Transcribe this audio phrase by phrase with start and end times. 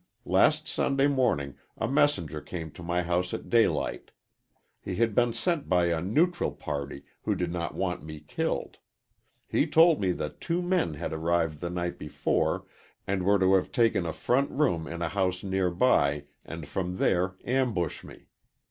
[0.25, 4.09] "Last Sunday morning a messenger came to my house at daylight.
[4.79, 8.79] He had been sent by a neutral party who did not want me killed.
[9.47, 12.65] He told me that two men had arrived the night before
[13.05, 16.97] and were to have taken a front room in a house near by and from
[16.97, 18.25] there ambush me.